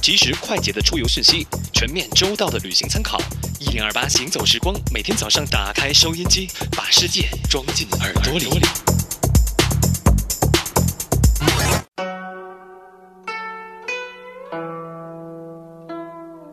[0.00, 3.18] 及时快捷的出游讯息，全面周到的旅行参考。
[3.60, 8.46] 一零二八行走时光，每天早上打开收音机，把世界装进耳朵里。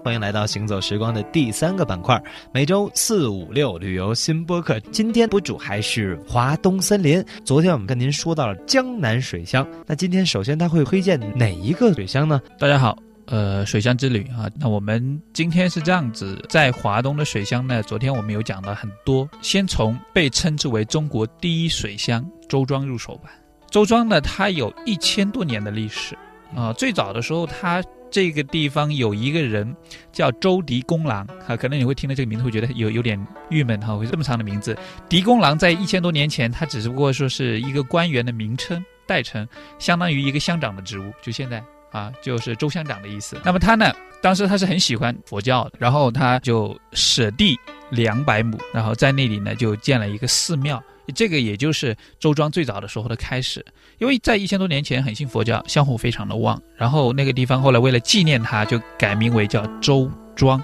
[0.01, 2.21] 欢迎来到行走时光的第三个板块，
[2.53, 4.79] 每周四五六旅游新播客。
[4.91, 7.23] 今天播主还是华东森林。
[7.43, 12.41] 昨天我们跟您说到了江南水乡，那今天首先他会推荐哪一个水乡呢？
[12.57, 23.29] 大家好，呃，水乡之旅啊，那我们今天是这样子，在华东的水乡呢，昨天我们有讲了很多，先从被称之为中国第一水乡周庄入手吧。
[23.69, 26.17] 周庄呢，它有一千多年的历史
[26.55, 27.83] 啊，最早的时候他。
[28.11, 29.71] 这个地方有一个人
[30.11, 34.75] 叫周狄公郎啊，可能你会听到这个名字会觉得有有点郁闷哈，会这么长的名字。
[35.07, 43.39] 狄公郎在一千多年前，他只不过说是一个官员的名称代称，相当于一个乡长的职务，就现在啊，就是周乡长的意思。
[43.45, 47.55] 那么他呢，当时他是很喜欢佛教的，然后他就舍地
[47.91, 50.83] 两百亩，然后在那里呢就建了一个寺庙。
[51.11, 53.65] 这个也就是周庄最早的时候的开始，
[53.97, 56.61] 因为在一千多年前很信佛教，香火非常的旺。
[56.75, 60.63] 然后那个地方后来为了纪念他，就改名为叫周庄。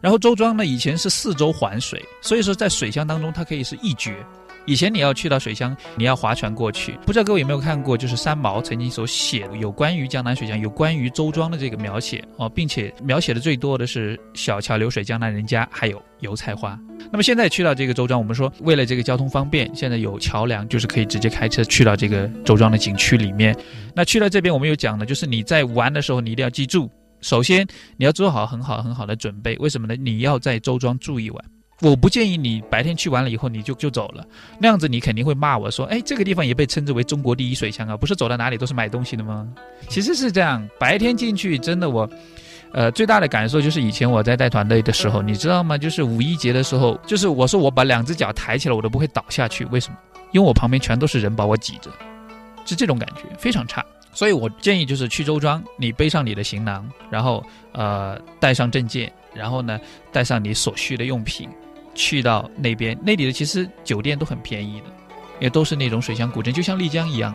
[0.00, 4.14] 然后周庄呢，以前是四周环水，所以说在水乡当中，它可以是一绝。
[4.64, 6.92] 以前你要去到水乡，你要划船过去。
[7.06, 16.78] 不知道各位有没有看过，就是三毛曾经所写的有关于江南水乡、有关于周庄的这个描写哦，并且描写的最多的是小桥流水江南人家，还有油菜花。
[17.10, 23.56] 那么现在去到这个周庄，我们说为了这个交通方便，现在有桥梁，就是可以直接开车去到这个周庄的景区里面。
[23.94, 29.56] 那去到这边，我们有讲了，就是你在玩的时候，你一定要记住，首先你要做好很好很好的准备。
[29.56, 29.96] 为什么呢？
[29.96, 31.44] 你要在周庄住一晚。
[31.80, 34.26] 我不建议你白天去完了以后你就就走了，
[34.60, 39.48] 那样子你肯定会骂我说，哎，这个地方也被称之为中国第一水乡啊，不是走到哪里都是买东西的吗？
[39.88, 42.10] 其实是这样，白天进去真的我，
[42.72, 45.78] 呃，最大的感受就是以前我在带团队的时候，你知道吗？
[45.78, 49.98] 就是五一节的时候，就是我说我把两只脚抬起来我都不会倒下去，为什么？
[50.32, 51.90] 因为我旁边全都是人把我挤着，
[52.64, 53.84] 是这种感觉非常差。
[54.12, 59.78] 所以我建议就是去周庄，你背上你的行囊，然后呃带上证件，然后呢
[60.12, 61.48] 带上你所需的用品。
[61.94, 64.86] 去到那边，那里的其实酒店都很便宜的，
[65.40, 67.34] 也都是那种水乡古镇，就像丽江一样，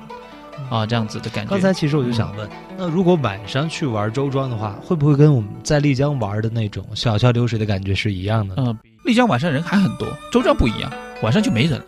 [0.70, 1.50] 啊，这样子的感觉。
[1.50, 8.56] 刚才其实我就想问，那如果晚上去玩周庄的话，会不会跟我们在丽江玩的那种小桥流水的感觉是一样的？
[8.58, 10.92] 嗯，丽江晚上人还很多，周庄不一样，
[11.22, 11.86] 晚上就没人了。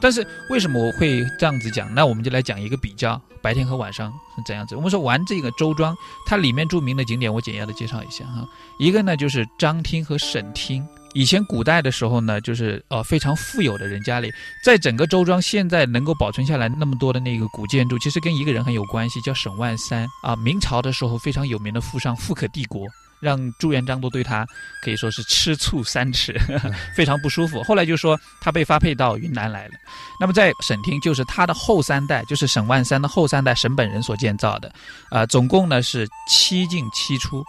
[0.00, 1.92] 但是为什么我会这样子讲？
[1.94, 4.74] 那我们就来讲一个比较，白天和晚上是怎样子。
[4.74, 5.94] 我们说玩这个周庄，
[6.26, 8.48] 它里面著名的景点，我简要的介绍一下哈。
[8.78, 10.86] 一个呢就是张厅和沈厅。
[11.12, 14.32] 以前古代的时候呢，就是呃非常富有的人家里，
[14.64, 20.36] 在整个周庄现在能够保存下来那么多的那个古建筑，其实跟一个人很有关系，叫沈万三啊。
[20.36, 22.86] 明朝的时候非常有名的富商，富可帝国，
[23.20, 24.46] 让朱元璋都对他
[24.84, 26.38] 可以说是吃醋三尺，
[26.94, 27.60] 非常不舒服。
[27.64, 29.74] 后来就说他被发配到云南来了。
[30.20, 34.72] 那么在沈厅，就是他的后三代，就是沈万三的后三代沈本人所建造的，
[35.10, 37.44] 啊，总共呢是七进七出。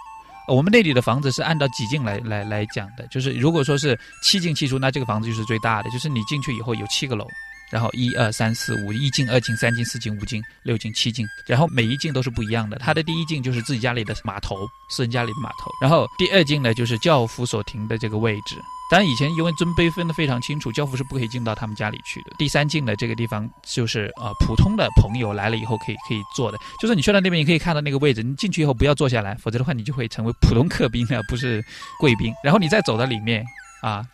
[0.48, 7.26] 我们那里的房子是按照几进来来来讲的，就是如果说是七进七出，那这个房子就是最大的，就是你进去以后有七个楼，
[7.72, 12.78] 然后一二三四五，一进二进三进四进五进六进七进，然后每一进都是不一样的。
[12.80, 18.56] 它的第一进就是自己家里的码头，私人家里的码头，然后第二进呢就是教夫所停的这个位置。
[18.92, 22.36] 当然，以前因为尊卑分得非常清楚，教父是不可以进到他们家里去的。
[22.38, 31.64] 第三进的这个地方就是呃普通的朋友来了以后可以可以坐的，就是你去到那边，你可以看到那个位置，你进去以后不要坐下来，否则的话你就会成为普通客宾而不是
[32.02, 32.34] 贵宾。
[32.44, 33.46] 然后你再走到里面
[33.82, 34.06] 啊，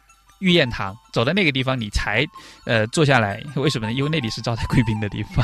[0.42, 2.24] 御宴堂，走到那个地方你才
[2.68, 3.94] 呃坐下来，为什么呢？
[3.94, 5.44] 因为那里是招待贵宾的地方。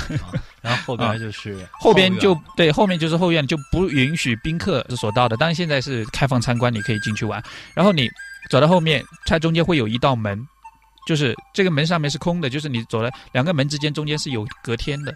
[0.62, 5.36] 然后后边就是 后边就对，后面就是后院，就不允许宾客所到的。
[5.36, 7.44] 当然现在是开放参观，你可以进去玩。
[7.74, 8.08] 然后你。
[8.50, 10.48] 走到后面，它中间会有一道门，
[11.06, 15.14] 就是这个门上面是空的，就是你走了两个门之间中间是有隔天的，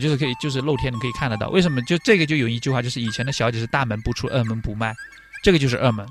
[0.00, 1.48] 就是可以就是露天的可以看得到。
[1.48, 1.80] 为什么？
[1.82, 4.94] 就这个就有一句话，就是以前的小姐是大门不出二门不迈，
[5.42, 6.06] 这个就是二门，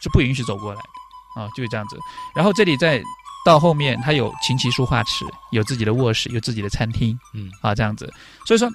[0.00, 1.96] 是不允许走过来的啊，就是这样子。
[2.34, 3.02] 然后这里再
[3.44, 8.12] 到后面，它有琴棋书画池，有自己的卧室，有自己的餐厅，嗯啊这样子。
[8.46, 8.70] 所以说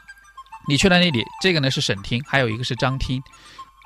[0.68, 3.21] 你去了那里，这个呢是省厅，还有一个是张厅。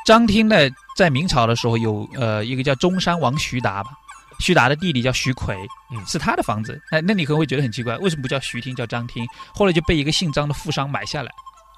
[0.04, 0.56] 张厅呢，
[0.96, 3.92] 在明朝的时候有呃一个叫中山王徐达吧，
[4.40, 5.56] 徐达的弟弟叫徐奎，
[5.92, 6.80] 嗯，是他的房子。
[6.92, 9.26] 那，那你可能会觉得很奇怪，为什么不叫徐厅叫张厅？
[9.54, 11.32] 后来就被一个姓张的富商买下来，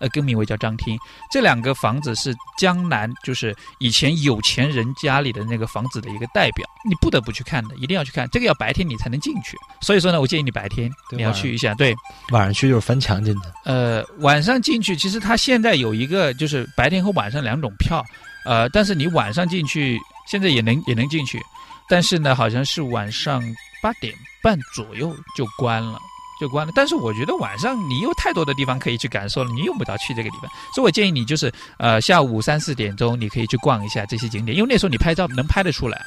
[0.04, 1.00] 呃，更名为叫张厅。
[1.32, 8.28] 这两个房子是江南，就是以前有钱人家里的那个房子的一个代表，你不得不去看的，一定要去看。
[8.30, 11.74] 这个要白天你才能进去，所以说呢，我建议你白天你要去一下。
[11.76, 11.96] 对，
[12.32, 13.54] 晚上去就是翻墙进的。
[13.64, 18.04] 呃，晚上进去，其实它现在有一个就是白天和晚上两种票，
[18.44, 19.98] 呃，但是你晚上进去
[20.28, 21.42] 现在也能也能进去，
[21.88, 23.42] 但是呢，好像是晚上
[23.82, 25.98] 八点半左右就关了。
[26.44, 36.06] 就关了，但是我觉得晚上你有太多的地方可以去感受了，你用不着去这个地方，所以我建议你就是，呃，下午三四点钟你可以去逛一下这些景点，因为那时候你拍照能拍得出来，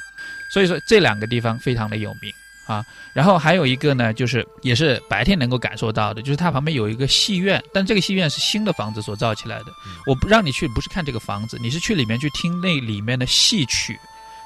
[0.52, 2.30] 所以说这两个地方非常的有名
[2.66, 2.84] 啊。
[3.14, 9.66] 然后还有一个呢，就是也是白天能够感受到的，就是它旁边有一个戏院，但这个戏院是新的房子所造起来的。
[10.06, 13.98] 我不让你去，不是看这个房子，你是去里面去听那里面的戏曲，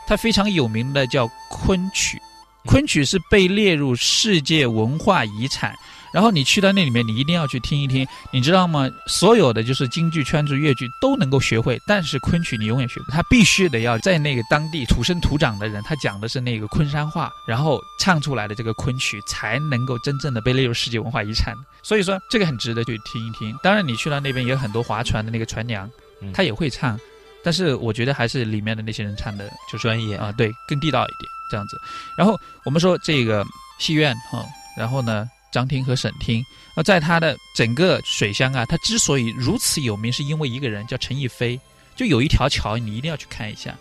[0.07, 2.23] 它非常有名的叫昆曲。
[2.67, 5.75] 昆曲是被列入世界文化遗产，
[6.13, 8.89] 然后你去到那里面，你一定要去听一听，你知道吗？
[9.07, 21.55] 所有的就是京剧、川剧、越剧都能够学会，但是昆曲你永远学不，他必须得要在那个当地土生土长的人，他讲的是那个昆山话，然后唱出来的这个昆曲才能够真正的被列入世界文化遗产。
[21.83, 23.57] 所以说这个很值得去听一听。
[23.63, 25.91] 当然你去到那边也有很多划船的那个船娘，
[26.35, 26.99] 她也会唱，
[27.43, 31.31] 但是我觉得还是里面的那些人唱的就专业啊，对，更地道一点。
[31.51, 31.77] 这样子，
[32.17, 33.45] 然后我们说这个
[33.81, 34.47] 戏院哈，
[34.79, 36.45] 然后呢，张厅和沈厅，
[36.77, 41.59] 那在它的整个水乡啊，它之所以如此有名，是因为一个人叫陈逸飞，
[41.97, 43.77] 就有一条桥你一定要去看一下，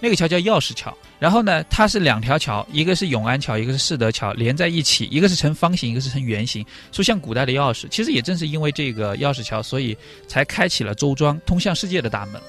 [0.00, 7.86] 那个桥叫钥匙桥，然后呢，它是两条桥，一个是永安桥，一个是世德桥连在一起，一个是呈方形，一个是呈圆形，说像古代的钥匙。
[7.88, 12.42] 其实也正是因为这个钥匙桥，所以才开启了周庄通向世界的大门。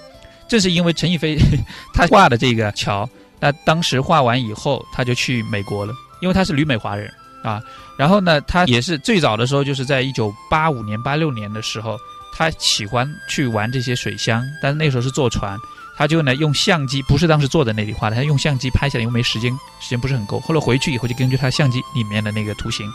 [0.48, 1.38] 正是因为陈逸飞
[1.94, 3.10] 他画的这个桥。
[3.40, 7.12] 那当时画完以后，他就去美国了，因为他是旅美华人
[7.44, 7.62] 啊。
[7.98, 11.98] 然后呢，他也是最早的时候，就是在一九八五年、八六年的时候，
[12.34, 15.60] 他喜欢去玩这些水乡，但是那时候是坐船，
[15.98, 19.52] 他就呢用相机，不是当时坐在那里画的，他用相机拍下来，因为没时间，
[19.82, 20.40] 时间不是很够。
[20.40, 22.90] 后来回去以后，就根据他相机里面的那个图形，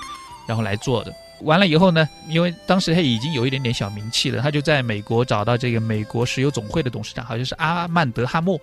[0.47, 1.13] 然后来做的。
[1.43, 8.61] 完了以后呢，因为当时他已经有一点点小名气了，他就在美国找到这个美国石油总会的董事长，好像是阿曼德哈默。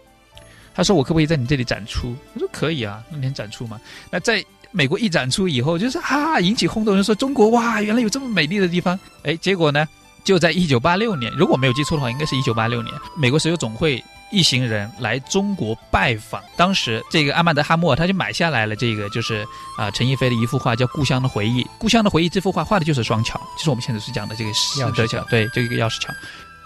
[0.74, 3.80] 他说：“我可不可以在你这里展出？”我说：“可以啊，那天展出嘛。”
[4.12, 9.00] 那在美国一展出以后，就是啊，引起轰动，人说中国哇，原来有这么美丽的地方。
[9.24, 9.88] 哎，结果呢，
[10.26, 19.46] 就在一九八六年，如果没有记错的话，应该是一九八六年，美国石油总会一行人来中国拜访，当时这个阿曼德哈默他就买下来了这个，就是
[19.78, 21.64] 啊陈逸飞的一幅画，叫《故乡的回忆》。
[21.78, 26.14] 《故乡的回忆》这幅画画的就是双桥，就是我们现在是讲的这个钥匙桥，对，就一个钥匙桥。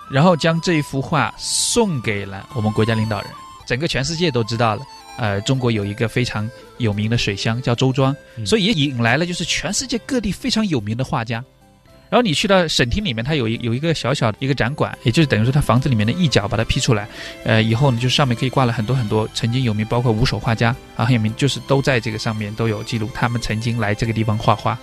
[0.09, 3.29] 然后将这幅画送给了我们国家领导人。
[3.67, 4.81] 整个全世界都知道了，
[5.17, 11.44] 呃，中国有一个非常有名的水乡叫周庄，所以也引来了就是全世界各地非常有名的画家。
[12.09, 17.07] 然后你去到省厅里面，它有一有一个小小的一个展馆，也就是等于说它房子里面的一角把它劈出来，
[17.44, 24.77] 呃，以后呢就是上面可以挂了很多很多曾经有名，包括五手画家啊很有名，就是都在这个上面都有记录，他们曾经来这个地方画画。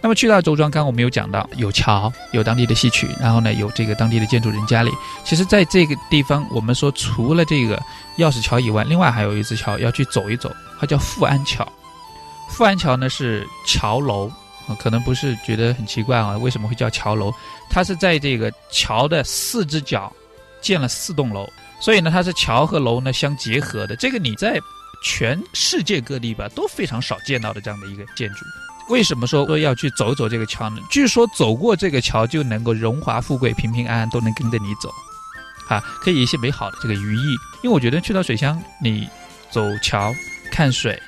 [0.00, 4.90] 那么去到周庄，刚刚我们有讲到有桥，有当地的戏曲，然后呢有这个当地的建筑人家里。
[5.24, 7.76] 其实在这个地方，我们说除了这个
[8.18, 10.50] 钥匙桥以外，另外还有一座桥要去走一走，
[10.80, 11.66] 它叫富安桥。
[12.48, 14.30] 富安桥呢是桥楼。
[14.76, 16.36] 可能不是觉得很奇怪啊？
[16.38, 17.32] 为什么会叫桥楼？
[17.70, 20.12] 它是在这个桥的四只脚
[20.60, 21.46] 建了四栋楼，
[21.80, 23.96] 所以呢，它是桥和楼呢相结合的。
[23.96, 24.58] 这个你在
[25.02, 28.44] 全世界各地吧都非常少见到的这样的一个建筑。
[28.88, 30.80] 为什么说说要去走走这个桥呢？
[30.90, 34.92] 据说走过这个桥就能够荣华富贵、平平安安都能跟着你走，
[35.68, 37.36] 啊，可以一些美好的这个寓意。
[37.62, 39.08] 因为我觉得去到水乡，你
[39.50, 40.12] 走桥
[40.50, 41.00] 看水，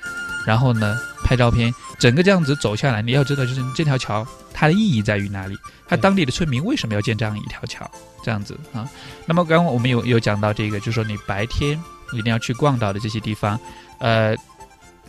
[0.46, 1.72] 然后呢拍照片。
[1.99, 5.56] 整个这样子走下来，你要知道，就是这条桥它的意义在于哪里？
[5.87, 7.88] 它当地的村民为什么要建这样一条桥？
[8.25, 8.88] 这样子啊。
[9.25, 11.80] 那么刚刚我们有有讲到这个，就是说你白天
[12.12, 13.56] 一定要去逛到的这些地方，
[14.00, 14.34] 呃，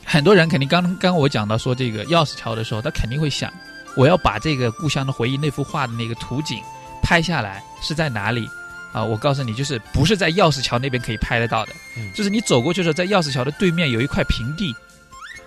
[0.06, 3.52] 很多人肯定刚刚刚我讲到说这个钥匙桥的时候，他肯定会想，
[3.96, 6.62] 我要把这个故乡的回忆那幅画的那个图景
[7.02, 8.48] 拍下来是在哪里？
[8.92, 11.74] 啊，我告诉你，就是不是在钥匙桥那边可以拍得到的，
[12.14, 14.76] 就是你走过去的时候，在钥匙桥的对面有一块平地。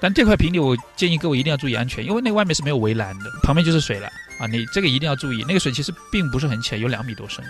[0.00, 4.46] 但这块平地，我建议各位一定要注意安全，因为那外面是没有围栏的，旁边就是水了啊！
[4.46, 7.44] 你这个一定要注意，那个水其实并不是很浅，有两米多深，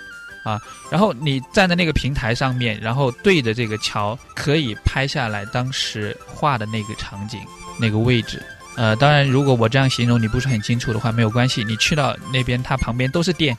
[0.45, 0.61] 啊！
[0.91, 7.41] 然后你站在那个平台上面，然后对着这个桥，可以拍下来当时画的那个场景、
[7.79, 8.43] 那个位置。
[8.77, 13.57] 呃，当然，如果我这样形容你不是很清楚的话，没有关系，你去到那边，它旁边都是店。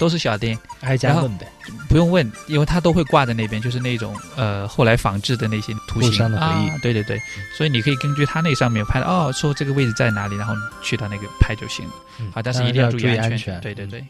[0.00, 1.46] 都是小店，挨家问呗，
[1.88, 6.24] 不用问，因为他都会挂在那边，就是那种呃后来仿制的那些图形。
[6.34, 7.20] 啊，对对对，
[7.56, 11.92] 所以你可以根据他那上面拍的哦，说这个位置在哪里，然后去他那个拍就行了。
[12.32, 14.02] 啊，但是一定要注意安全，对对对。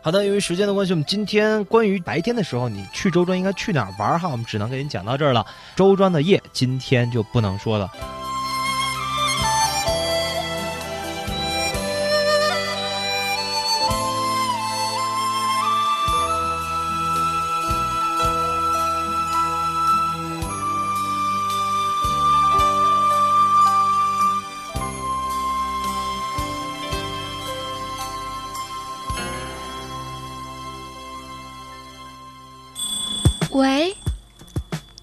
[0.00, 5.44] 好的，由于时间的关系，我们今天关于白天的时候你去周庄应该去哪儿玩哈，我们只能给您讲到这儿了。
[5.74, 7.90] 周庄的夜今天就不能说了。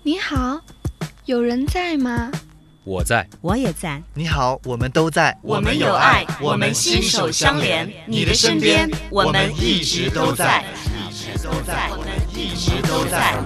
[0.09, 0.59] 你好，
[1.25, 2.31] 有人在吗？
[2.83, 4.01] 我在，我也在。
[4.15, 5.37] 你好，我们都在。
[5.43, 7.87] 我们有爱，我们心手相连。
[8.07, 10.65] 你的身边，我们一直都在。
[11.07, 13.37] 一直都在，我们一直都在。